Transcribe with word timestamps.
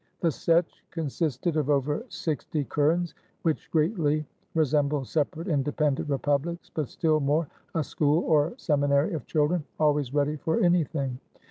The 0.21 0.29
Setch 0.29 0.81
consisted 0.89 1.55
of 1.57 1.69
over 1.69 2.03
sixty 2.09 2.65
kurens, 2.65 3.13
which 3.43 3.69
greatly 3.69 4.25
resembled 4.55 5.07
separate, 5.07 5.47
independent 5.47 6.09
republics, 6.09 6.71
but 6.73 6.89
still 6.89 7.19
more 7.19 7.47
a 7.75 7.83
school 7.83 8.23
or 8.23 8.53
seminary 8.57 9.13
of 9.13 9.27
children, 9.27 9.63
always 9.79 10.11
ready 10.11 10.37
for 10.37 10.59
anything. 10.59 11.19